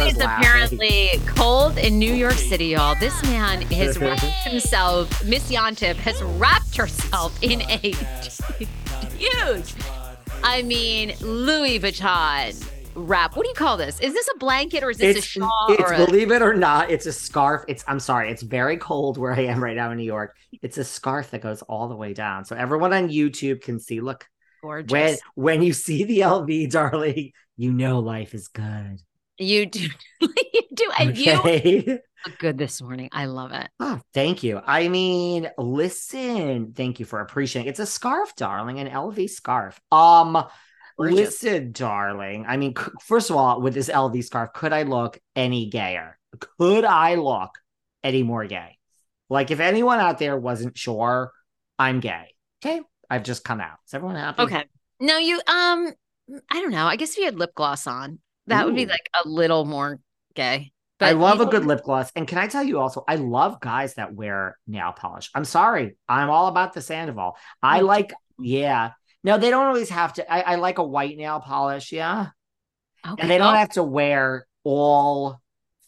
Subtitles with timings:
[0.00, 2.94] Is apparently cold in New York City, y'all.
[3.00, 7.78] This man has wrapped himself, Miss Yontef has wrapped herself in a
[9.16, 9.74] huge,
[10.42, 13.36] I mean, Louis Vuitton wrap.
[13.36, 14.00] What do you call this?
[14.00, 15.66] Is this a blanket or is this it's, a shawl?
[15.68, 16.06] It's a...
[16.06, 17.64] believe it or not, it's a scarf.
[17.68, 20.36] It's I'm sorry, it's very cold where I am right now in New York.
[20.62, 22.44] It's a scarf that goes all the way down.
[22.44, 24.00] So everyone on YouTube can see.
[24.00, 24.28] Look,
[24.62, 24.90] gorgeous.
[24.90, 29.00] When when you see the LV, darling, you know life is good.
[29.38, 29.88] You do.
[30.20, 30.90] you do.
[30.98, 31.84] And okay.
[31.86, 33.08] you look good this morning.
[33.12, 33.68] I love it.
[33.80, 34.60] Oh, thank you.
[34.64, 37.68] I mean, listen, thank you for appreciating.
[37.68, 39.80] It's a scarf, darling, an LV scarf.
[39.92, 40.44] Um,
[40.96, 41.14] Gorgeous.
[41.16, 42.46] listen, darling.
[42.48, 46.18] I mean, first of all, with this LV scarf, could I look any gayer?
[46.58, 47.50] Could I look
[48.02, 48.78] any more gay?
[49.28, 51.32] Like, if anyone out there wasn't sure,
[51.78, 52.34] I'm gay.
[52.64, 52.80] Okay,
[53.10, 53.78] I've just come out.
[53.86, 54.42] Is everyone happy?
[54.42, 54.64] Okay.
[55.00, 55.36] No, you.
[55.46, 55.92] Um,
[56.50, 56.86] I don't know.
[56.86, 58.18] I guess if you had lip gloss on.
[58.46, 58.66] That Ooh.
[58.66, 60.00] would be like a little more
[60.34, 60.72] gay.
[60.98, 62.10] But I love a good lip gloss.
[62.16, 65.30] And can I tell you also, I love guys that wear nail polish.
[65.34, 65.96] I'm sorry.
[66.08, 67.36] I'm all about the Sandoval.
[67.62, 68.92] I like, yeah.
[69.22, 70.32] No, they don't always have to.
[70.32, 71.92] I, I like a white nail polish.
[71.92, 72.28] Yeah.
[73.06, 73.20] Okay.
[73.20, 75.40] And they don't have to wear all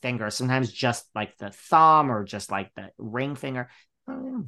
[0.02, 0.34] fingers.
[0.34, 3.70] Sometimes just like the thumb or just like the ring finger.
[4.06, 4.44] Oh,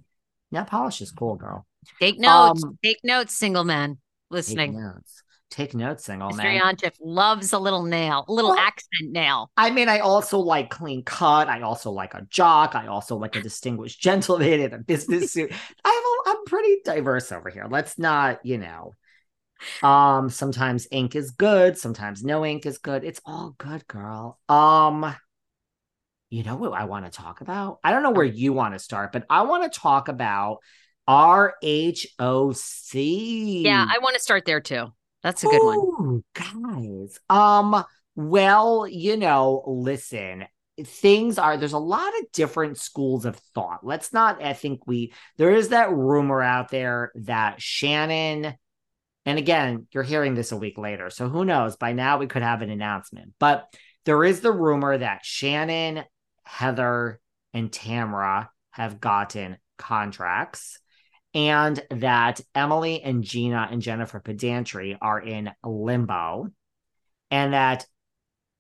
[0.53, 1.67] nail polish is cool, girl.
[2.01, 2.63] Take notes.
[2.63, 3.99] Um, take notes, single man
[4.31, 4.79] listening.
[4.79, 5.23] Notes.
[5.51, 6.37] Take notes, single Mr.
[6.37, 6.61] man.
[6.61, 9.51] Yontef loves a little nail, a little well, accent nail.
[9.57, 11.49] I mean, I also like clean cut.
[11.49, 12.77] I also like a jock.
[12.77, 15.51] I also like a distinguished gentleman in a business suit.
[15.85, 15.89] I
[16.25, 17.67] have a, I'm pretty diverse over here.
[17.69, 18.95] Let's not, you know.
[19.83, 23.05] Um, sometimes ink is good, sometimes no ink is good.
[23.05, 24.39] It's all good, girl.
[24.49, 25.15] Um,
[26.31, 27.81] you know what I want to talk about?
[27.83, 30.61] I don't know where you want to start, but I want to talk about
[31.09, 32.05] RHOC.
[33.65, 34.93] Yeah, I want to start there too.
[35.23, 36.25] That's a good Ooh, one.
[36.35, 37.19] Guys.
[37.29, 37.85] Um,
[38.17, 40.47] well, you know, listen,
[40.85, 43.81] things are there's a lot of different schools of thought.
[43.85, 48.55] Let's not I think we there is that rumor out there that Shannon
[49.27, 51.11] and again, you're hearing this a week later.
[51.11, 51.77] So who knows?
[51.77, 53.35] By now we could have an announcement.
[53.39, 53.67] But
[54.07, 56.05] there is the rumor that Shannon,
[56.43, 57.21] Heather,
[57.53, 60.79] and Tamra have gotten contracts
[61.35, 66.51] and that Emily and Gina and Jennifer Pedranti are in limbo,
[67.31, 67.87] and that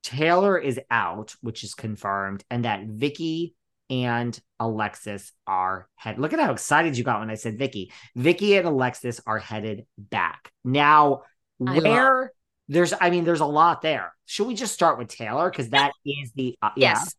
[0.02, 3.54] Taylor is out, which is confirmed, and that Vicki
[3.90, 6.18] and Alexis are head.
[6.18, 7.92] Look at how excited you got when I said Vicki.
[8.14, 10.52] Vicki and Alexis are headed back.
[10.64, 11.22] Now,
[11.58, 12.32] where
[12.68, 14.14] there's I mean there's a lot there.
[14.26, 17.14] Should we just start with Taylor because that is the uh, yes.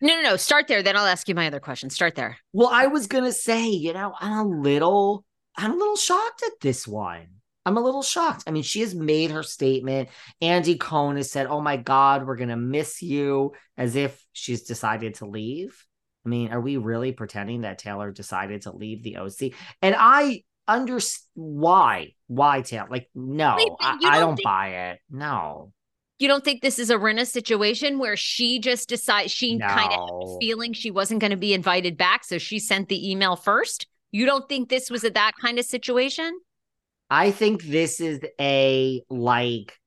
[0.00, 0.36] No, no, no.
[0.36, 0.82] Start there.
[0.82, 1.90] Then I'll ask you my other question.
[1.90, 2.38] Start there.
[2.52, 5.24] Well, I was gonna say, you know, I'm a little,
[5.56, 7.26] I'm a little shocked at this one.
[7.66, 8.44] I'm a little shocked.
[8.46, 10.08] I mean, she has made her statement.
[10.40, 15.16] Andy Cohen has said, "Oh my God, we're gonna miss you," as if she's decided
[15.16, 15.84] to leave.
[16.24, 19.52] I mean, are we really pretending that Taylor decided to leave the OC?
[19.82, 22.14] And I understand why.
[22.26, 22.88] Why Taylor?
[22.90, 25.00] Like, no, Wait, I, don't, don't think- buy it.
[25.10, 25.72] No
[26.18, 29.66] you don't think this is a Rinna situation where she just decided she no.
[29.66, 33.10] kind of had feeling she wasn't going to be invited back, so she sent the
[33.10, 33.86] email first?
[34.10, 36.38] You don't think this was a that kind of situation?
[37.10, 39.78] I think this is a like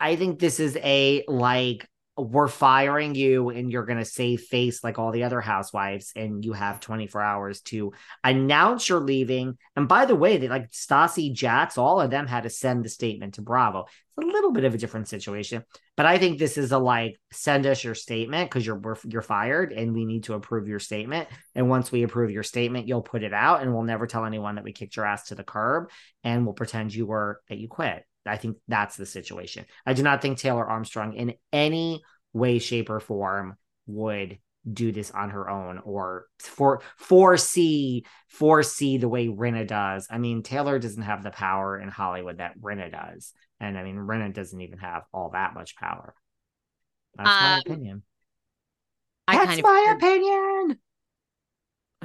[0.00, 4.84] I think this is a like we're firing you and you're going to save face
[4.84, 9.58] like all the other housewives and you have 24 hours to announce you're leaving.
[9.74, 12.88] And by the way they like Stassi Jax all of them had to send the
[12.88, 13.86] statement to Bravo.
[14.16, 15.64] It's a little bit of a different situation
[15.96, 19.72] but I think this is a like send us your statement because you're you're fired
[19.72, 21.28] and we need to approve your statement.
[21.56, 24.54] And once we approve your statement you'll put it out and we'll never tell anyone
[24.54, 25.90] that we kicked your ass to the curb
[26.22, 29.66] and we'll pretend you were that you quit I think that's the situation.
[29.84, 33.56] I do not think Taylor Armstrong in any way, shape, or form
[33.86, 34.38] would
[34.70, 40.06] do this on her own or for foresee foresee the way Rinna does.
[40.10, 43.32] I mean, Taylor doesn't have the power in Hollywood that Rinna does.
[43.60, 46.14] And I mean, Rinna doesn't even have all that much power.
[47.16, 48.02] That's um, my opinion.
[49.28, 50.78] I That's kind of my opinion.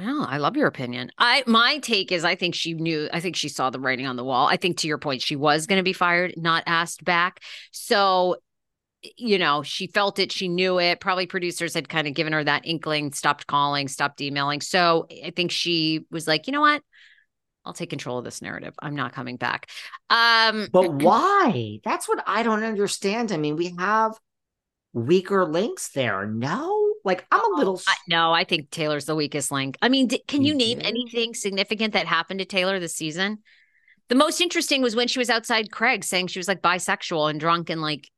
[0.00, 1.12] Well, I love your opinion.
[1.18, 4.16] I my take is I think she knew I think she saw the writing on
[4.16, 4.46] the wall.
[4.46, 7.40] I think to your point she was going to be fired, not asked back.
[7.70, 8.36] So
[9.16, 11.00] you know, she felt it, she knew it.
[11.00, 14.62] Probably producers had kind of given her that inkling, stopped calling, stopped emailing.
[14.62, 16.82] So I think she was like, "You know what?
[17.66, 18.74] I'll take control of this narrative.
[18.80, 19.68] I'm not coming back."
[20.08, 21.80] Um But why?
[21.84, 23.32] That's what I don't understand.
[23.32, 24.18] I mean, we have
[24.94, 26.26] weaker links there.
[26.26, 26.89] No?
[27.04, 27.80] Like I'm a oh, little.
[27.86, 29.76] I, no, I think Taylor's the weakest link.
[29.80, 30.86] I mean, d- can you, name did?
[30.86, 33.38] anything significant that happened to Taylor this season?
[34.08, 37.38] The most interesting was when she was outside Craig saying she was like bisexual and
[37.38, 38.08] drunk and like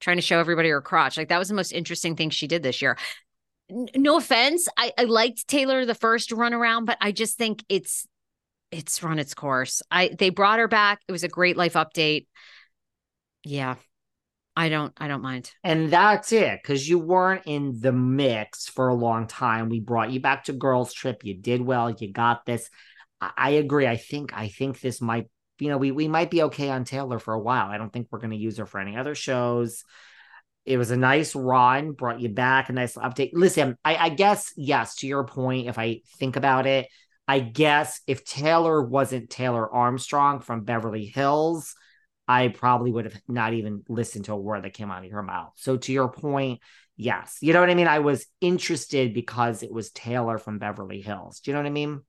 [0.00, 1.16] trying to show everybody her crotch.
[1.16, 2.96] Like that was the most interesting thing she did this year.
[3.70, 7.64] N- no offense, I, I liked Taylor the first run around, but I just think
[7.68, 8.06] it's
[8.70, 9.82] it's run its course.
[9.90, 11.00] I they brought her back.
[11.06, 12.26] It was a great life update.
[13.44, 13.76] Yeah,
[14.56, 15.50] I don't I don't mind.
[15.62, 19.68] And that's it cuz you weren't in the mix for a long time.
[19.68, 21.24] We brought you back to girls trip.
[21.24, 21.90] You did well.
[21.90, 22.70] You got this.
[23.20, 23.86] I, I agree.
[23.86, 25.26] I think I think this might
[25.58, 27.68] you know, we we might be okay on Taylor for a while.
[27.68, 29.84] I don't think we're going to use her for any other shows.
[30.64, 33.30] It was a nice run, brought you back, a nice update.
[33.34, 34.96] Listen, I, I guess yes.
[34.96, 36.88] To your point, if I think about it,
[37.28, 41.74] I guess if Taylor wasn't Taylor Armstrong from Beverly Hills,
[42.26, 45.22] I probably would have not even listened to a word that came out of her
[45.22, 45.52] mouth.
[45.56, 46.60] So to your point,
[46.96, 47.38] yes.
[47.40, 47.88] You know what I mean?
[47.88, 51.40] I was interested because it was Taylor from Beverly Hills.
[51.40, 52.00] Do you know what I mean?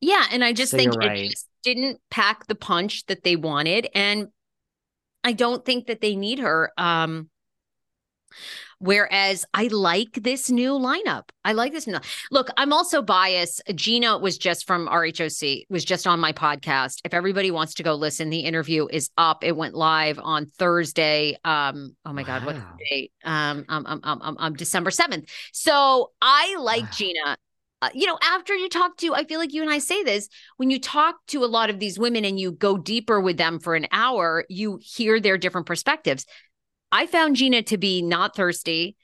[0.00, 0.24] Yeah.
[0.30, 1.18] And I just so think right.
[1.18, 3.88] it just didn't pack the punch that they wanted.
[3.94, 4.28] And
[5.22, 6.72] I don't think that they need her.
[6.76, 7.30] Um,
[8.78, 11.30] Whereas I like this new lineup.
[11.44, 11.96] I like this new.
[12.30, 13.62] Look, I'm also biased.
[13.74, 17.00] Gina was just from RHOC, was just on my podcast.
[17.04, 19.44] If everybody wants to go listen, the interview is up.
[19.44, 21.36] It went live on Thursday.
[21.44, 22.26] Um, oh my wow.
[22.26, 23.12] God, what's the date?
[23.24, 25.28] Um, um, um, um, um, um December 7th.
[25.52, 26.88] So I like wow.
[26.92, 27.36] Gina.
[27.82, 30.30] Uh, you know, after you talk to, I feel like you and I say this
[30.56, 33.60] when you talk to a lot of these women and you go deeper with them
[33.60, 36.24] for an hour, you hear their different perspectives.
[36.96, 38.96] I found Gina to be not thirsty,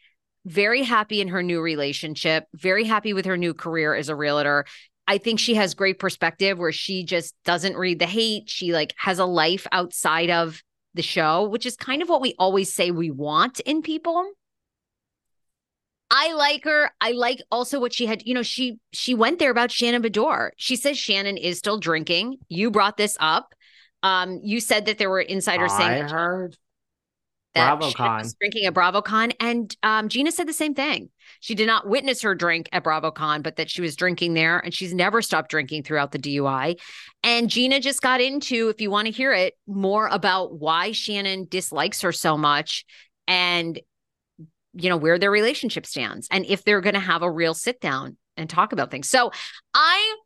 [0.47, 4.65] very happy in her new relationship, very happy with her new career as a realtor.
[5.07, 8.49] I think she has great perspective where she just doesn't read the hate.
[8.49, 10.63] She like has a life outside of
[10.95, 14.27] the show, which is kind of what we always say we want in people.
[16.11, 16.91] I like her.
[16.99, 18.23] I like also what she had.
[18.25, 20.53] You know, she she went there about Shannon Beador.
[20.57, 22.39] She says Shannon is still drinking.
[22.49, 23.55] You brought this up.
[24.03, 26.57] Um, you said that there were insiders I saying heard
[27.55, 28.19] that BravoCon.
[28.19, 31.11] was drinking at BravoCon, and um, Gina said the same thing.
[31.41, 34.73] She did not witness her drink at BravoCon, but that she was drinking there, and
[34.73, 36.81] she's never stopped drinking throughout the DUI.
[37.23, 41.47] And Gina just got into, if you want to hear it, more about why Shannon
[41.49, 42.85] dislikes her so much,
[43.29, 43.79] and
[44.75, 47.81] you know where their relationship stands, and if they're going to have a real sit
[47.81, 49.11] down and talk about things.
[49.11, 49.31] So
[49.75, 50.17] I,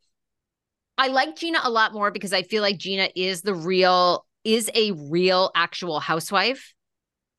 [0.97, 4.71] I like Gina a lot more because I feel like Gina is the real, is
[4.77, 6.73] a real actual housewife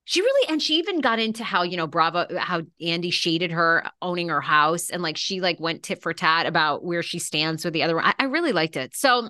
[0.10, 3.84] she really and she even got into how you know bravo how andy shaded her
[4.02, 7.64] owning her house and like she like went tit for tat about where she stands
[7.64, 9.30] with the other one I, I really liked it so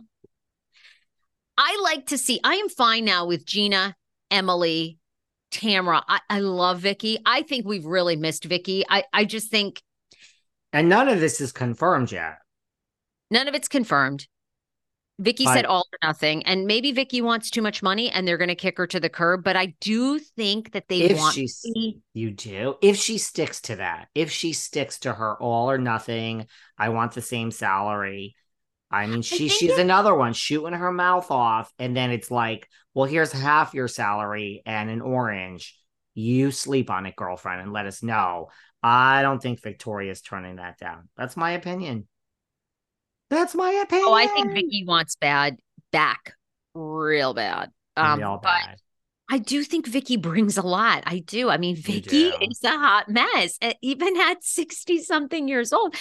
[1.58, 3.96] i like to see i am fine now with gina
[4.32, 4.98] Emily,
[5.52, 6.02] Tamra.
[6.08, 7.20] I, I love Vicki.
[7.26, 8.84] I think we've really missed Vicki.
[8.90, 9.82] I, I just think.
[10.74, 12.38] And none of this is confirmed yet.
[13.32, 14.28] None of it's confirmed.
[15.20, 18.38] Vicki but, said all or nothing, and maybe Vicki wants too much money, and they're
[18.38, 19.44] going to kick her to the curb.
[19.44, 21.34] But I do think that they if want.
[21.36, 22.76] She, you do.
[22.82, 26.46] If she sticks to that, if she sticks to her all or nothing,
[26.78, 28.36] I want the same salary.
[28.92, 32.70] I mean, she I she's another one shooting her mouth off, and then it's like,
[32.94, 35.78] well, here's half your salary and an orange.
[36.14, 38.50] You sleep on it, girlfriend, and let us know.
[38.82, 41.10] I don't think Victoria's turning that down.
[41.18, 42.08] That's my opinion.
[43.30, 44.08] That's my opinion.
[44.10, 45.58] Oh, I think Vicki wants bad
[45.92, 46.34] back
[46.78, 47.72] real bad.
[47.96, 48.78] Um, real bad.
[49.30, 51.04] I do think Vicki brings a lot.
[51.06, 51.50] I do.
[51.50, 55.96] I mean, Vicki is a hot mess, even at 60 something years old.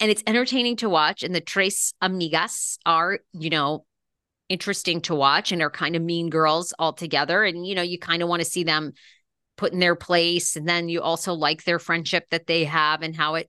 [0.00, 1.22] And it's entertaining to watch.
[1.22, 3.84] And the Tres Amigas are, you know,
[4.48, 7.44] interesting to watch and are kind of mean girls all together.
[7.44, 8.92] And, you know, you kind of want to see them
[9.56, 10.56] put in their place.
[10.56, 13.48] And then you also like their friendship that they have and how it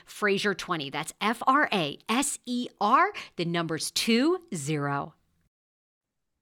[0.05, 0.89] Fraser 20.
[0.89, 5.13] That's F R A S E R, the numbers two zero.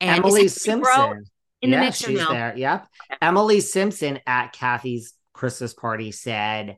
[0.01, 1.25] And Emily Simpson.
[1.61, 2.31] In yeah, the she's now?
[2.31, 2.53] there.
[2.55, 2.87] Yep.
[3.21, 6.77] Emily Simpson at Kathy's Christmas party said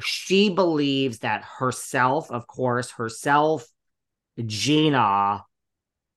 [0.00, 3.66] she believes that herself, of course, herself,
[4.44, 5.44] Gina,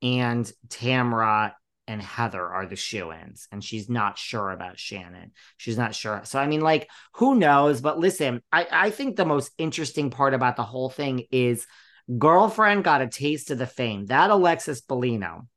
[0.01, 1.53] and Tamra
[1.87, 5.31] and Heather are the shoe ins, and she's not sure about Shannon.
[5.57, 6.21] She's not sure.
[6.23, 7.81] So, I mean, like, who knows?
[7.81, 11.67] But listen, I, I think the most interesting part about the whole thing is
[12.17, 14.07] girlfriend got a taste of the fame.
[14.07, 15.47] That Alexis Bellino,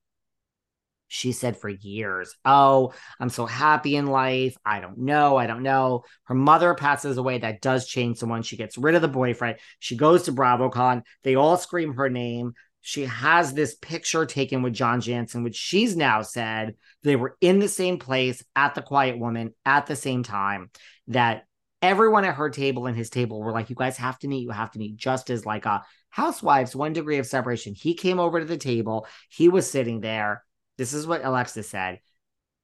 [1.08, 4.56] she said for years, Oh, I'm so happy in life.
[4.64, 5.36] I don't know.
[5.36, 6.04] I don't know.
[6.24, 7.38] Her mother passes away.
[7.38, 8.42] That does change someone.
[8.42, 9.58] She gets rid of the boyfriend.
[9.78, 11.02] She goes to BravoCon.
[11.22, 12.52] They all scream her name.
[12.88, 17.58] She has this picture taken with John Janssen, which she's now said they were in
[17.58, 20.70] the same place at the Quiet Woman at the same time.
[21.08, 21.44] That
[21.82, 24.42] everyone at her table and his table were like, You guys have to meet.
[24.42, 27.74] You have to meet just as like a housewives, one degree of separation.
[27.74, 29.06] He came over to the table.
[29.28, 30.44] He was sitting there
[30.78, 32.00] this is what Alexa said.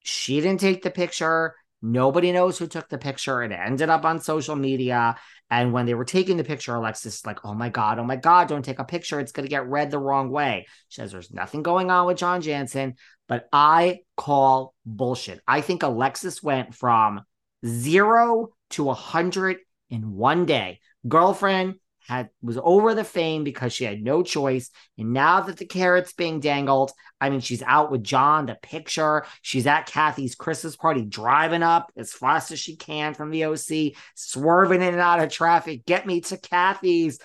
[0.02, 1.54] She didn't take the picture.
[1.86, 3.42] Nobody knows who took the picture.
[3.42, 5.16] It ended up on social media.
[5.50, 8.16] And when they were taking the picture, Alexis is like, oh my God, oh my
[8.16, 9.20] God, don't take a picture.
[9.20, 10.66] It's going to get read the wrong way.
[10.88, 12.94] She says there's nothing going on with John Janssen,
[13.28, 15.40] but I call bullshit.
[15.46, 17.20] I think Alexis went from
[17.66, 19.58] zero to a hundred
[19.90, 20.80] in one day.
[21.06, 21.74] Girlfriend,
[22.06, 24.70] had was over the fame because she had no choice.
[24.98, 29.24] And now that the carrot's being dangled, I mean, she's out with John, the picture.
[29.42, 33.94] She's at Kathy's Christmas party, driving up as fast as she can from the OC,
[34.14, 35.86] swerving in and out of traffic.
[35.86, 37.18] Get me to Kathy's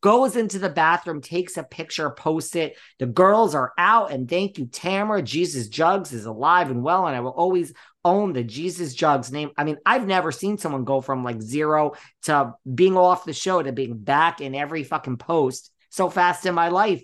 [0.00, 2.76] goes into the bathroom, takes a picture, posts it.
[2.98, 5.22] The girls are out, and thank you, Tamara.
[5.22, 7.72] Jesus Jugs is alive and well, and I will always
[8.04, 9.50] own the Jesus Jugs name.
[9.56, 13.62] I mean, I've never seen someone go from like zero to being off the show
[13.62, 17.02] to being back in every fucking post so fast in my life.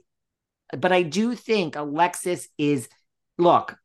[0.76, 2.88] But I do think Alexis is,
[3.38, 3.76] look,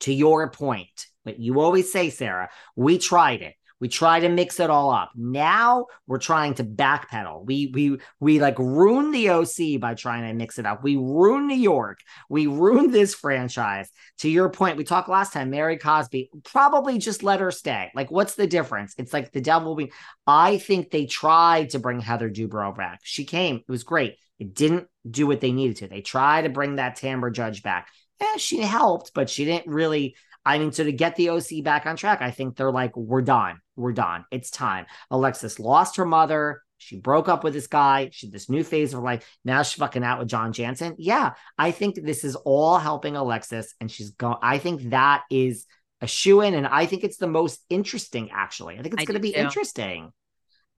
[0.00, 3.54] to your point, but you always say, Sarah, we tried it.
[3.80, 5.10] We try to mix it all up.
[5.16, 7.46] Now we're trying to backpedal.
[7.46, 10.84] We we we like ruin the OC by trying to mix it up.
[10.84, 12.00] We ruin New York.
[12.28, 13.90] We ruined this franchise.
[14.18, 15.50] To your point, we talked last time.
[15.50, 17.90] Mary Cosby probably just let her stay.
[17.94, 18.94] Like, what's the difference?
[18.98, 19.90] It's like the devil being.
[20.26, 23.00] I think they tried to bring Heather Dubrow back.
[23.02, 23.56] She came.
[23.56, 24.16] It was great.
[24.38, 25.88] It didn't do what they needed to.
[25.88, 27.88] They tried to bring that Tamra Judge back.
[28.20, 31.86] Yeah, she helped, but she didn't really I mean, so to get the OC back
[31.86, 33.60] on track, I think they're like, we're done.
[33.80, 34.24] We're done.
[34.30, 34.86] It's time.
[35.10, 36.62] Alexis lost her mother.
[36.78, 38.08] She broke up with this guy.
[38.12, 39.26] She this new phase of life.
[39.44, 40.94] Now she's fucking out with John Janssen.
[40.98, 44.38] Yeah, I think this is all helping Alexis, and she's going.
[44.42, 45.66] I think that is
[46.00, 48.30] a shoe in, and I think it's the most interesting.
[48.32, 49.40] Actually, I think it's going to be too.
[49.40, 50.12] interesting.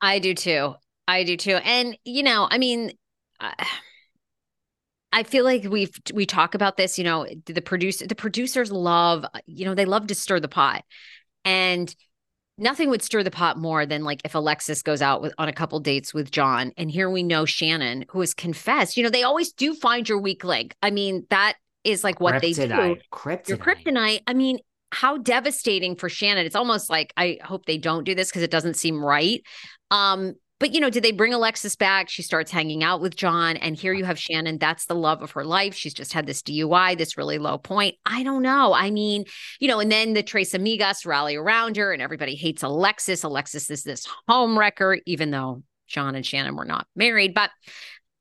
[0.01, 0.75] I do too.
[1.07, 1.57] I do too.
[1.57, 2.93] And you know, I mean.
[3.41, 3.53] Uh
[5.13, 9.27] I feel like we've we talk about this, you know, the producer the producers love,
[9.47, 10.85] you know, they love to stir the pot.
[11.45, 11.95] And
[12.59, 15.53] nothing would stir the pot more than like if Alexis goes out with on a
[15.53, 19.23] couple dates with John and here we know Shannon who has confessed, you know, they
[19.23, 20.75] always do find your weak link.
[20.83, 22.41] I mean, that is like what kryptonite.
[22.41, 23.01] they do.
[23.13, 23.49] Kryptonite.
[23.49, 24.21] Your kryptonite.
[24.27, 24.59] I mean,
[24.93, 26.45] how devastating for Shannon.
[26.45, 29.43] It's almost like I hope they don't do this because it doesn't seem right.
[29.91, 32.09] Um, but you know, did they bring Alexis back?
[32.09, 34.59] She starts hanging out with John, and here you have Shannon.
[34.59, 35.75] That's the love of her life.
[35.75, 37.97] She's just had this DUI, this really low point.
[38.07, 38.73] I don't know.
[38.73, 39.25] I mean,
[39.59, 43.25] you know, and then the Tres Amigas rally around her, and everybody hates Alexis.
[43.25, 47.35] Alexis is this home wrecker, even though John and Shannon were not married.
[47.35, 47.51] But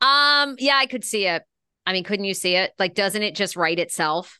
[0.02, 1.44] um, yeah, I could see it.
[1.86, 2.72] I mean, couldn't you see it?
[2.80, 4.40] Like, doesn't it just write itself?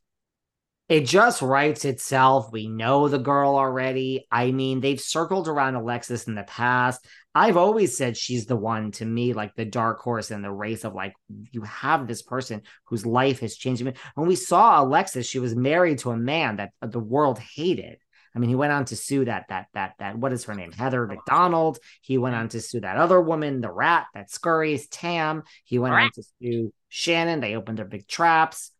[0.90, 2.52] It just writes itself.
[2.52, 4.28] We know the girl already.
[4.30, 7.08] I mean, they've circled around Alexis in the past.
[7.34, 10.84] I've always said she's the one to me, like the dark horse in the race
[10.84, 11.14] of like,
[11.52, 13.84] you have this person whose life has changed.
[14.16, 17.98] When we saw Alexis, she was married to a man that the world hated.
[18.36, 20.72] I mean, he went on to sue that that that that what is her name,
[20.72, 21.80] Heather McDonald.
[22.02, 25.44] He went on to sue that other woman, the rat, that scurries Tam.
[25.66, 27.42] He went on to sue Shannon.
[27.42, 28.72] They opened their big traps,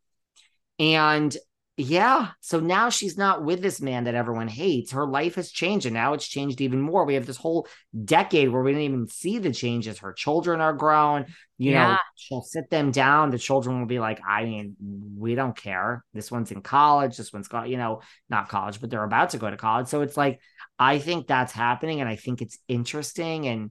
[0.78, 1.36] and
[1.76, 2.28] yeah.
[2.40, 4.92] So now she's not with this man that everyone hates.
[4.92, 7.04] Her life has changed, and now it's changed even more.
[7.04, 7.66] We have this whole
[8.04, 9.98] decade where we didn't even see the changes.
[10.00, 11.26] Her children are grown.
[11.56, 11.92] You yeah.
[11.92, 13.30] know, she'll sit them down.
[13.30, 14.76] The children will be like, I mean,
[15.16, 16.04] we don't care.
[16.12, 17.16] This one's in college.
[17.16, 19.88] This one's got, you know, not college, but they're about to go to college.
[19.88, 20.40] So it's like,
[20.78, 23.46] I think that's happening, and I think it's interesting.
[23.46, 23.70] And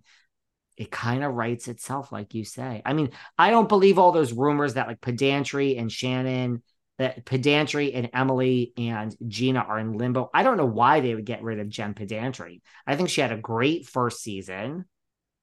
[0.75, 2.81] it kind of writes itself, like you say.
[2.83, 6.63] I mean, I don't believe all those rumors that like pedranti and Shannon
[7.01, 10.29] that Pedranti and Emily and Gina are in limbo.
[10.35, 12.61] I don't know why they would get rid of Jen Pedranti.
[12.85, 14.85] I think she had a great first season,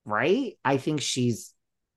[0.04, 0.52] right?
[0.64, 1.52] I think she's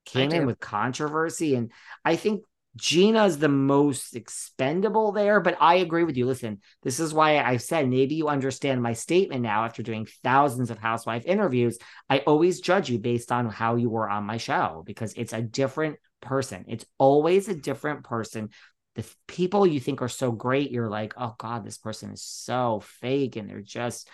[0.05, 1.71] came in with controversy, and
[2.03, 2.41] I think
[2.75, 5.39] Gina's the most expendable there.
[5.39, 6.25] But I agree with you.
[6.25, 10.71] Listen, this is why I said maybe you understand my statement now after doing thousands
[10.71, 11.77] of housewife interviews.
[12.09, 15.41] I always judge you based on how you were on my show because it's a
[15.43, 16.65] different person.
[16.67, 18.49] It's always a different person
[18.95, 22.81] the people you think are so great, you're like, oh God, this person is so
[22.83, 24.09] fake and they're just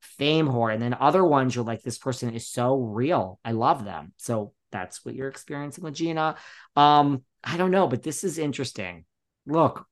[0.00, 0.72] fame whore.
[0.72, 3.38] And then other ones, you're like, this person is so real.
[3.44, 4.12] I love them.
[4.18, 6.36] So that's what you're experiencing with Gina.
[6.76, 9.04] Um, I don't know, but this is interesting.
[9.46, 9.84] Look,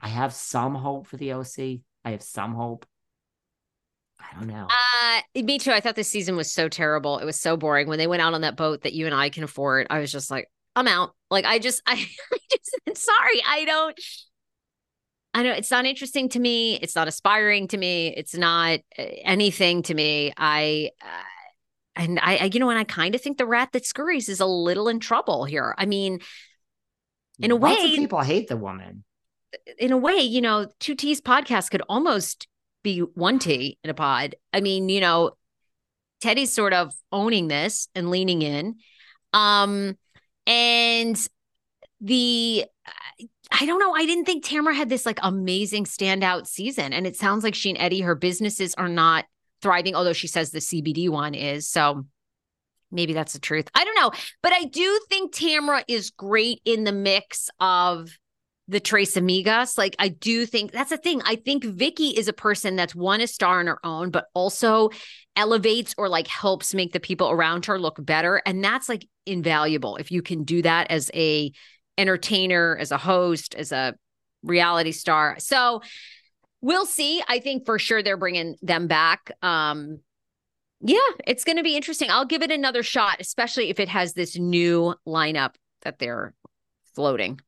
[0.00, 1.80] I have some hope for the OC.
[2.04, 2.86] I have some hope.
[4.18, 4.66] I don't know.
[4.68, 5.72] Uh, me too.
[5.72, 7.18] I thought this season was so terrible.
[7.18, 7.86] It was so boring.
[7.86, 10.10] When they went out on that boat that you and I can afford, I was
[10.10, 11.14] just like, I'm out.
[11.30, 11.94] Like I just, I,
[12.32, 13.98] I just, sorry, I don't.
[15.34, 16.76] I know it's not interesting to me.
[16.76, 18.14] It's not aspiring to me.
[18.16, 20.32] It's not uh, anything to me.
[20.36, 21.22] I, uh,
[21.96, 24.40] and I, I, you know, and I kind of think the rat that scurries is
[24.40, 25.74] a little in trouble here.
[25.76, 26.20] I mean,
[27.38, 29.04] in a Lots way, of people hate the woman.
[29.78, 32.46] in a way, you know, two T's podcast could almost
[32.82, 34.36] be one T in a pod.
[34.54, 35.32] I mean, you know,
[36.22, 38.76] Teddi's sort of owning this and leaning in.
[39.34, 39.98] Um,
[40.46, 41.28] and
[42.00, 42.66] the
[43.50, 43.92] I don't know.
[43.92, 46.92] I didn't think Tamra had this like amazing standout season.
[46.92, 49.24] And it sounds like she and Eddie, her businesses are not
[49.62, 51.68] thriving, although she says the CBD one is.
[51.68, 52.04] So
[52.90, 53.68] maybe that's the truth.
[53.74, 54.10] I don't know.
[54.42, 58.10] But I do think Tamra is great in the mix of
[58.68, 59.78] the Tres Amigas.
[59.78, 61.22] Like I do think that's the thing.
[61.24, 64.90] I think Vicki is a person that's one a star on her own, but also
[65.36, 68.42] elevates or like helps make the people around her look better.
[68.44, 71.52] And that's like invaluable if you can do that as a
[71.98, 73.94] entertainer, as a host, as a
[74.42, 75.36] reality star.
[75.38, 75.82] So
[76.60, 77.22] we'll see.
[77.28, 79.30] I think for sure they're bringing them back.
[79.42, 80.00] Um,
[80.80, 82.10] yeah, it's going to be interesting.
[82.10, 86.34] I'll give it another shot, especially if it has this new lineup that they're
[86.94, 87.40] floating.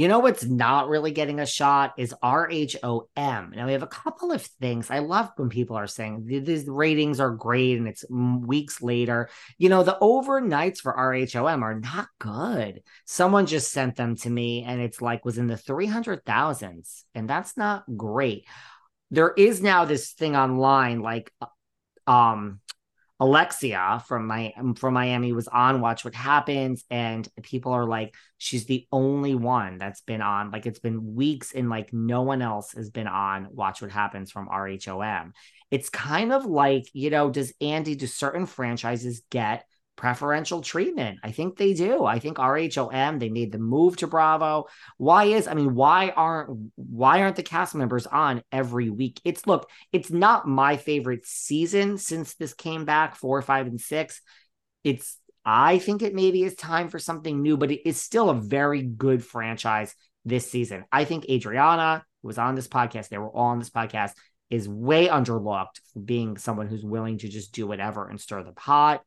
[0.00, 3.54] You know what's not really getting a shot is RHOM.
[3.54, 4.90] Now we have a couple of things.
[4.90, 9.28] I love when people are saying these ratings are great and it's weeks later.
[9.58, 12.80] You know, the overnights for RHOM are not good.
[13.04, 17.58] Someone just sent them to me and it's like was in the 300,000s and that's
[17.58, 18.46] not great.
[19.10, 21.30] There is now this thing online like
[22.06, 22.60] um
[23.20, 28.64] Alexia from my from Miami was on Watch What Happens, and people are like, she's
[28.64, 30.50] the only one that's been on.
[30.50, 34.30] Like it's been weeks, and like no one else has been on Watch What Happens
[34.30, 35.32] from RHOM.
[35.70, 37.94] It's kind of like you know, does Andy?
[37.94, 39.66] Do certain franchises get
[40.00, 41.18] preferential treatment.
[41.22, 42.06] I think they do.
[42.06, 44.64] I think RHOM they made the move to Bravo.
[44.96, 49.20] Why is I mean why aren't why aren't the cast members on every week?
[49.24, 54.22] It's look, it's not my favorite season since this came back 4, 5 and 6.
[54.84, 58.34] It's I think it maybe is time for something new, but it is still a
[58.34, 60.86] very good franchise this season.
[60.90, 63.10] I think Adriana who was on this podcast.
[63.10, 64.12] They were all on this podcast
[64.48, 68.52] is way underlooked for being someone who's willing to just do whatever and stir the
[68.52, 69.02] pot.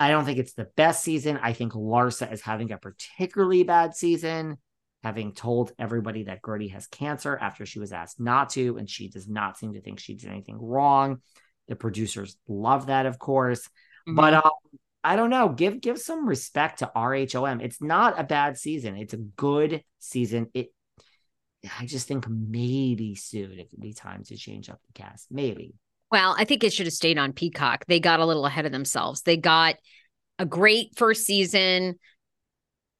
[0.00, 1.38] I don't think it's the best season.
[1.42, 4.58] I think Larsa is having a particularly bad season,
[5.02, 9.08] having told everybody that Guerdy has cancer after she was asked not to, and she
[9.08, 11.20] does not seem to think she did anything wrong.
[11.66, 13.66] The producers love that, of course.
[14.08, 14.14] Mm-hmm.
[14.14, 14.50] But um,
[15.02, 15.48] I don't know.
[15.48, 17.62] Give give some respect to RHOM.
[17.62, 18.96] It's not a bad season.
[18.96, 20.48] It's a good season.
[20.54, 20.72] It
[21.78, 25.26] I just think maybe soon it could be time to change up the cast.
[25.30, 25.74] Maybe.
[26.10, 27.84] Well, I think it should have stayed on Peacock.
[27.86, 29.22] They got a little ahead of themselves.
[29.22, 29.76] They got
[30.38, 31.98] a great first season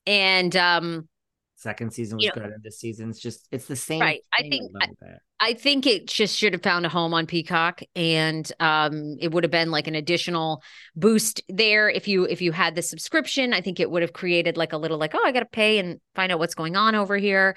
[0.06, 1.08] and um
[1.56, 4.86] second season was good and this season's just it's the same right i think I,
[5.40, 9.42] I, think it just should have found a home on peacock and um it would
[9.44, 10.62] have been like an additional
[10.94, 14.56] boost there if you if you had the subscription i think it would have created
[14.56, 17.16] like a little like oh i gotta pay and find out what's going on over
[17.16, 17.56] here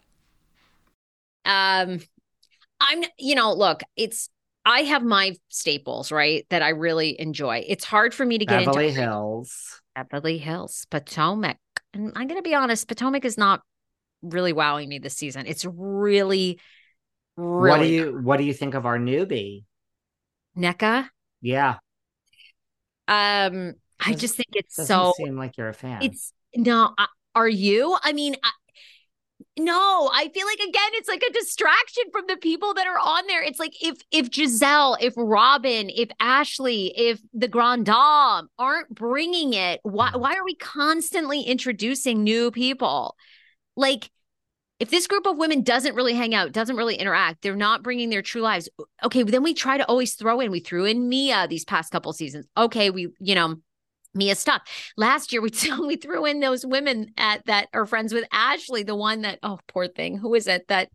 [1.45, 1.99] Um,
[2.79, 4.29] I'm, you know, look, it's
[4.65, 6.45] I have my staples, right?
[6.49, 7.63] That I really enjoy.
[7.67, 9.81] It's hard for me to get Beverly into Hills.
[9.95, 11.57] Beverly Hills, Potomac.
[11.93, 13.61] And I'm going to be honest, Potomac is not
[14.21, 15.45] really wowing me this season.
[15.47, 16.59] It's really,
[17.35, 17.69] really.
[17.69, 19.63] What do you What do you think of our newbie?
[20.57, 21.09] Nneka?
[21.41, 21.77] Yeah.
[23.07, 25.13] Um, I just think it's so.
[25.17, 26.03] Seem like you're a fan.
[26.03, 26.93] It's no.
[26.97, 27.97] I, are you?
[28.03, 28.51] I mean, I,
[29.57, 33.27] no, I feel like again, it's like a distraction from the people that are on
[33.27, 33.43] there.
[33.43, 39.53] It's like if if Gizelle, if Robin, if Ashley, if the Grand Dame aren't bringing
[39.53, 40.19] it, why mm.
[40.21, 43.15] why are we constantly introducing new people?
[43.75, 44.09] Like
[44.79, 48.09] if this group of women doesn't really hang out, doesn't really interact, they're not bringing
[48.09, 48.69] their true lives.
[49.03, 50.49] Okay, then we try to always throw in.
[50.49, 52.47] We threw in Mia these past couple seasons.
[52.55, 53.57] Okay, we you know
[54.13, 54.67] Mia stuck.
[54.97, 58.95] Last year we we threw in those women at that are friends with Ashley, the
[58.95, 60.89] one that oh poor thing, who is it that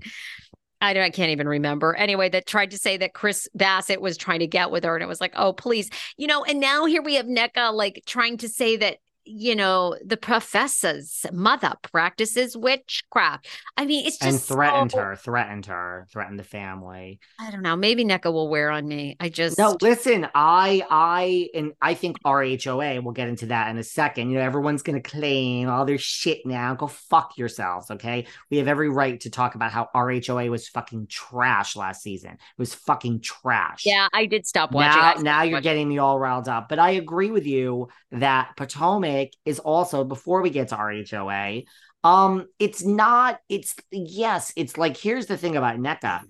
[0.80, 1.94] I don't I can't even remember.
[1.94, 5.02] Anyway, that tried to say that Chris Bassett was trying to get with her and
[5.02, 8.36] it was like, "Oh, please." You know, and now here we have Nneka like trying
[8.38, 13.46] to say that you know, the professor's mother practices witchcraft.
[13.76, 14.98] I mean, it's just and threatened so...
[14.98, 17.18] her, threatened her, threatened the family.
[17.40, 17.76] I don't know.
[17.76, 19.16] Maybe Nneka will wear on me.
[19.18, 19.76] I just no.
[19.82, 23.02] Listen, I, I, and I think RHOA.
[23.02, 24.30] We'll get into that in a second.
[24.30, 26.74] You know, everyone's gonna claim all their shit now.
[26.74, 28.26] Go fuck yourselves, okay?
[28.50, 32.32] We have every right to talk about how RHOA was fucking trash last season.
[32.32, 33.82] It was fucking trash.
[33.84, 35.24] Yeah, I did stop watching.
[35.24, 35.62] Now, now you're watching.
[35.62, 36.68] getting me all riled up.
[36.68, 41.64] But I agree with you that Potomac is also before we get to RHOA.
[42.04, 46.22] Um, it's not, it's yes, it's like here's the thing about Nneka.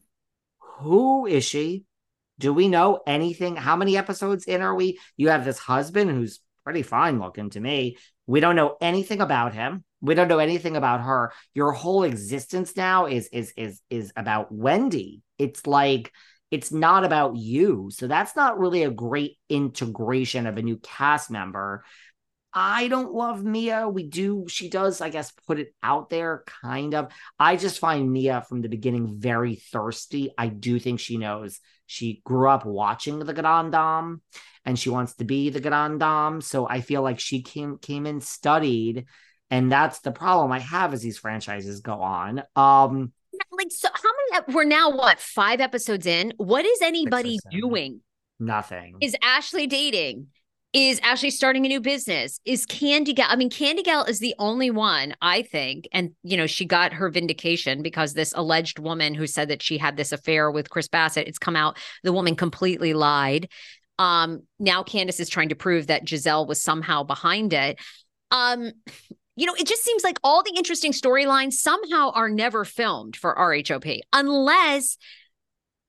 [0.78, 1.84] Who is she?
[2.38, 3.56] Do we know anything?
[3.56, 4.98] How many episodes in are we?
[5.16, 7.96] You have this husband who's pretty fine looking to me.
[8.26, 9.84] We don't know anything about him.
[10.00, 11.32] We don't know anything about her.
[11.54, 15.22] Your whole existence now is is is is about Wendy.
[15.38, 16.12] It's like
[16.50, 17.90] it's not about you.
[17.92, 21.84] So that's not really a great integration of a new cast member.
[22.58, 23.86] I don't love Mia.
[23.86, 27.12] We do, she does, I guess, put it out there, kind of.
[27.38, 30.32] I just find Mia from the beginning very thirsty.
[30.38, 34.22] I do think she knows she grew up watching the Grand Dame
[34.64, 36.40] and she wants to be the Grand Dame.
[36.40, 39.04] So I feel like she came came in studied,
[39.50, 42.42] and that's the problem I have as these franchises go on.
[42.56, 43.12] Um,
[43.52, 48.00] like so how many we're now what five episodes in what is anybody doing
[48.38, 50.26] nothing is ashley dating
[50.76, 52.38] is actually starting a new business?
[52.44, 53.28] Is Candy Gal?
[53.30, 55.88] I mean, Candy Gal is the only one, I think.
[55.90, 59.78] And, you know, she got her vindication because this alleged woman who said that she
[59.78, 63.48] had this affair with Chris Bassett, it's come out the woman completely lied.
[63.98, 67.80] Um, now candiace is trying to prove that gizelle was somehow behind it.
[68.30, 68.72] Um,
[69.34, 73.34] you know, it just seems like all the interesting storylines somehow are never filmed for
[73.34, 74.98] RHOP unless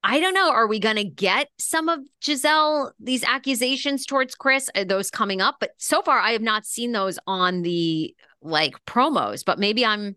[0.03, 0.51] I don't know.
[0.51, 4.69] Are we going to get some of Gizelle, these accusations towards Chris?
[4.75, 5.57] Are those coming up?
[5.60, 10.15] But so far, I have not seen those on the like promos, but maybe I'm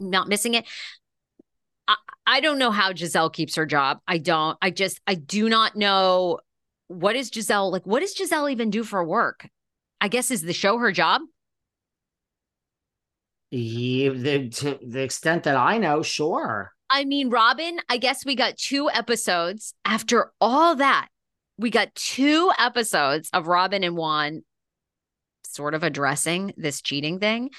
[0.00, 0.66] not missing it.
[1.88, 4.00] I, I don't know how Gizelle keeps her job.
[4.06, 4.58] I don't.
[4.60, 6.40] I just, I do not know
[6.88, 7.86] what is Gizelle like.
[7.86, 9.48] What does Gizelle even do for work?
[10.00, 11.22] I guess is the show her job?
[13.50, 16.73] Yeah, the, to the extent that I know, sure.
[16.90, 21.08] I mean, Robin, I guess we got two episodes after all that.
[21.56, 24.42] We got two episodes of Robin and Juan
[25.46, 27.50] sort of addressing this cheating thing.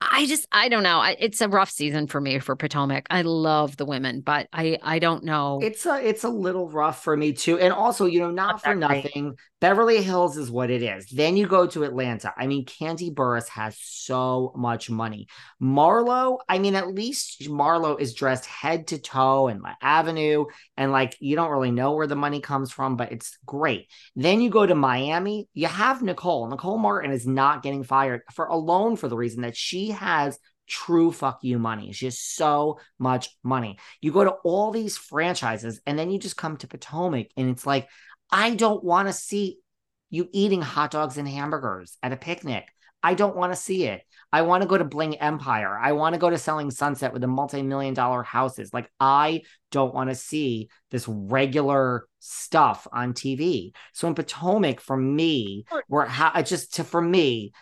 [0.00, 0.98] I just I don't know.
[0.98, 3.06] I, it's a rough season for me for Potomac.
[3.08, 5.60] I love the women, but I I don't know.
[5.62, 7.58] It's a it's a little rough for me too.
[7.58, 11.06] And also, you know, not, not for nothing, Beverly Hills is what it is.
[11.06, 12.32] Then you go to Atlanta.
[12.36, 15.28] I mean, Kandi Burruss has so much money.
[15.62, 20.44] Marlo, I mean, at least Marlo is dressed head to toe and like Avenue,
[20.76, 23.88] and like you don't really know where the money comes from, but it's great.
[24.14, 25.48] Then you go to Miami.
[25.54, 26.48] You have Nicole.
[26.48, 30.38] Nicole Martin is not getting fired for alone for the reason that she has
[30.68, 31.92] true fuck you money.
[31.92, 33.78] She has so much money.
[34.00, 37.64] You go to all these franchises and then you just come to Potomac and it's
[37.64, 37.88] like,
[38.30, 39.58] I don't want to see
[40.10, 42.68] you eating hot dogs and hamburgers at a picnic.
[43.02, 44.02] I don't want to see it.
[44.32, 45.78] I want to go to Bling Empire.
[45.78, 48.74] I want to go to Selling Sunset with the multi-million dollar houses.
[48.74, 53.72] Like I don't want to see this regular stuff on TV.
[53.92, 57.52] So in Potomac, for me, where how just to for me,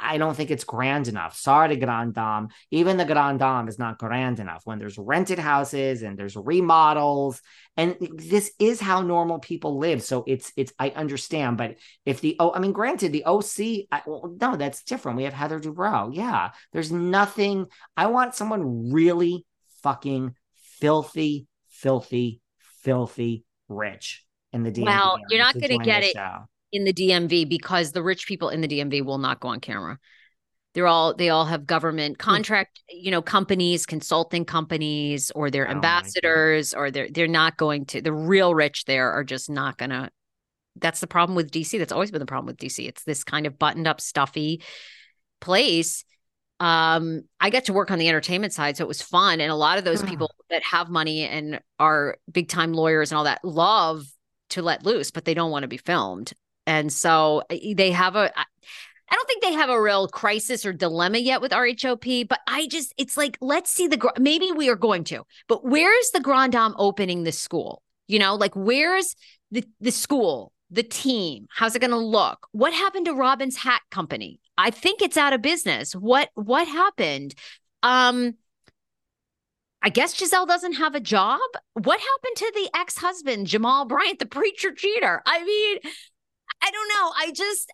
[0.00, 1.36] I don't think it's grand enough.
[1.36, 2.48] Sorry, to Grand Dame.
[2.70, 7.40] Even the Grand Dame is not grand enough when there's rented houses and there's remodels.
[7.76, 10.02] And this is how normal people live.
[10.02, 11.58] So it's, it's, I understand.
[11.58, 15.16] But if the, oh, I mean, granted, the OC, I, well, no, that's different.
[15.16, 16.14] We have Heather Dubrow.
[16.14, 16.50] Yeah.
[16.72, 17.66] There's nothing.
[17.96, 19.44] I want someone really
[19.82, 20.34] fucking
[20.80, 22.40] filthy, filthy,
[22.82, 24.84] filthy rich in the DMV.
[24.84, 26.12] Well, you're not going to get it.
[26.14, 29.60] Show in the DMV because the rich people in the DMV will not go on
[29.60, 29.98] camera.
[30.74, 32.30] They're all they all have government hmm.
[32.30, 37.86] contract, you know, companies, consulting companies, or they're oh ambassadors, or they're they're not going
[37.86, 40.10] to the real rich there are just not gonna
[40.76, 41.78] that's the problem with DC.
[41.78, 42.88] That's always been the problem with DC.
[42.88, 44.62] It's this kind of buttoned up, stuffy
[45.40, 46.04] place.
[46.60, 49.40] Um, I got to work on the entertainment side, so it was fun.
[49.40, 53.18] And a lot of those people that have money and are big time lawyers and
[53.18, 54.04] all that love
[54.50, 56.32] to let loose, but they don't want to be filmed.
[56.66, 58.32] And so eh, they have a
[59.12, 62.66] I don't think they have a real crisis or dilemma yet with RHOP, but I
[62.66, 66.52] just, it's like, let's see the, maybe we are going to, but where's the Grand
[66.52, 67.82] Dame opening the school?
[68.08, 69.14] You know, like where's
[69.50, 71.46] the, the school, the team?
[71.54, 72.46] How's it going to look?
[72.52, 74.40] What happened to Robyn's Hat Company?
[74.56, 75.92] I think it's out of business.
[75.92, 77.34] What, what happened?
[77.82, 78.32] Um,
[79.82, 81.40] I guess Gizelle doesn't have a job.
[81.74, 85.20] What happened to the ex husband, Jamal Bryant, the preacher cheater?
[85.26, 85.92] I mean,
[86.62, 87.12] I don't know.
[87.16, 87.72] I just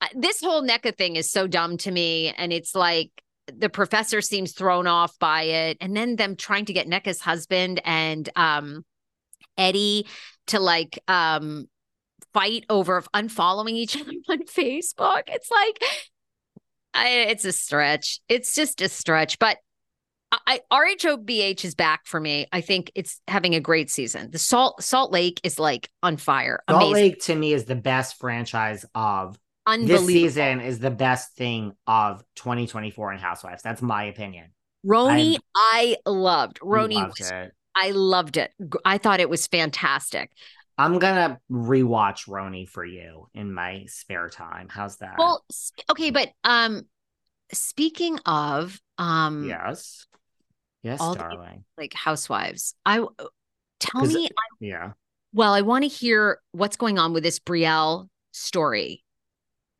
[0.00, 3.10] I, this whole Nneka thing is so dumb to me, and it's like
[3.52, 7.80] the professor seems thrown off by it, and then them trying to get Nneka's husband
[7.84, 8.84] and um
[9.58, 10.06] Eddie
[10.48, 11.66] to like um
[12.32, 15.22] fight over unfollowing each other on Facebook.
[15.26, 15.82] It's like
[16.94, 18.20] I, it's a stretch.
[18.28, 19.58] It's just a stretch, but
[20.32, 22.46] I, RHOBH is back for me.
[22.52, 24.30] I think it's having a great season.
[24.30, 26.60] The Salt Salt Lake is like on fire.
[26.68, 26.94] Salt Amazing.
[26.94, 29.38] Lake to me is the best franchise of
[29.80, 33.62] this season is the best thing of 2024 in Housewives.
[33.62, 34.50] That's my opinion.
[34.86, 36.60] Roni, i loved.
[36.60, 37.32] Roni, loved was,
[37.74, 38.52] I loved it.
[38.84, 40.30] I thought it was fantastic.
[40.78, 44.68] I'm gonna rewatch Roni for you in my spare time.
[44.70, 45.16] How's that?
[45.18, 45.44] Well,
[45.90, 46.86] okay, but um,
[47.52, 50.06] speaking of um, yes,
[50.86, 51.64] Yes, all darling.
[51.76, 52.76] The, like housewives.
[52.86, 53.04] I
[53.80, 54.26] tell me.
[54.26, 54.92] I, yeah.
[55.32, 59.02] Well, I want to hear what's going on with this Brielle story.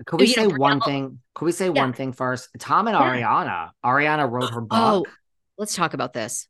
[0.04, 1.20] Could we you say know, one thing?
[1.36, 1.80] Could we say yeah.
[1.80, 2.48] one thing first?
[2.58, 2.96] Tom and.
[2.96, 3.70] Ariana.
[3.84, 4.68] Ariana wrote her oh, book.
[4.72, 5.04] Oh,
[5.56, 6.48] let's talk about this.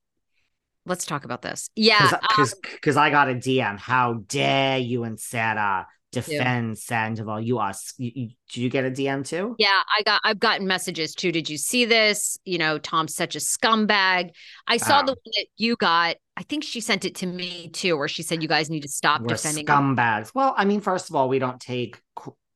[0.86, 1.68] Let's talk about this.
[1.76, 3.78] Yeah, because because um, I got a DM.
[3.78, 5.86] How dare you and Sarah
[6.20, 7.40] defend Sandoval.
[7.40, 7.72] You are.
[7.98, 9.54] You, you, did you get a DM too?
[9.58, 10.20] Yeah, I got.
[10.24, 11.32] I've gotten messages too.
[11.32, 12.38] Did you see this?
[12.44, 14.30] You know, Tom's such a scumbag.
[14.66, 15.06] I saw oh.
[15.06, 16.16] the one that you got.
[16.36, 18.88] I think she sent it to me too, where she said you guys need to
[18.88, 20.26] stop We're defending scumbags.
[20.26, 20.32] Him.
[20.34, 22.00] Well, I mean, first of all, we don't take.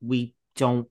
[0.00, 0.88] We don't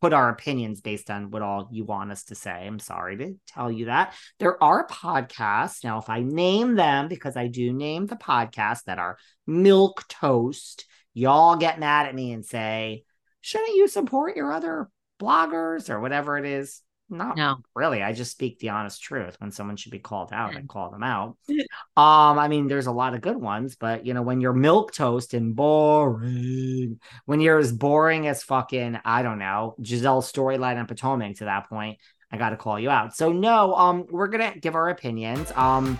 [0.00, 2.50] put our opinions based on what all you want us to say.
[2.50, 4.14] I'm sorry to tell you that.
[4.38, 5.82] There are podcasts.
[5.82, 9.16] Now, if I name them, because I do name the podcasts that are
[9.46, 13.04] Milk Toast y'all get mad at me and say,
[13.40, 16.82] shouldn't you support your other bloggers or whatever it is?
[17.10, 17.58] Not no.
[17.74, 18.02] really.
[18.02, 19.36] I just speak the honest truth.
[19.38, 21.36] When someone should be called out, and call them out.
[21.96, 24.92] um, I mean, there's a lot of good ones, but you know, when you're milk
[24.92, 30.86] toast and boring, when you're as boring as fucking, I don't know, Gizelle's storyline on
[30.86, 31.98] Potomac to that point,
[32.32, 33.14] I gotta call you out.
[33.14, 35.52] So no, um, we're gonna give our opinions.
[35.54, 35.98] Um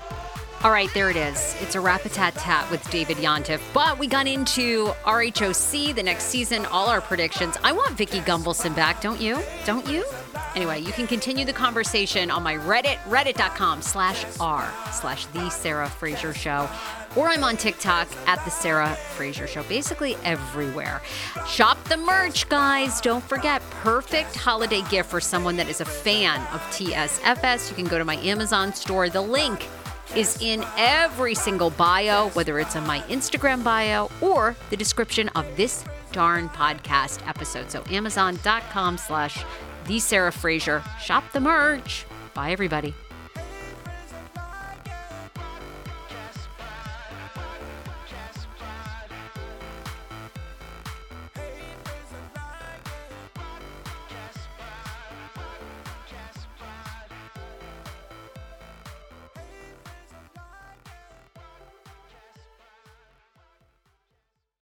[0.64, 1.55] all right, there it is.
[1.61, 3.61] It's a rap a tat tat with David Yontef.
[3.74, 7.59] But we got into RHOC the next season, all our predictions.
[7.62, 9.40] I want Vicki Gunvalson back, don't you?
[9.66, 10.07] Don't you?
[10.55, 15.88] Anyway, you can continue the conversation on my Reddit, reddit.com slash r slash the Sarah
[15.88, 16.66] Fraser Show.
[17.14, 21.03] Or I'm on TikTok at the Sarah Fraser Show, basically everywhere.
[21.46, 23.03] Shop the merch, guys.
[23.03, 27.68] Don't forget, perfect holiday gift for someone that is a fan of TSFS.
[27.68, 29.11] You can go to my Amazon store.
[29.11, 29.68] The link
[30.16, 35.46] is in every single bio, whether it's on my Instagram bio or the description of
[35.57, 37.70] this darn podcast episode.
[37.70, 39.44] So amazon.com slash
[39.86, 40.82] the Sarah Fraser.
[41.00, 42.07] Shop the merch.
[42.34, 42.94] Bye everybody.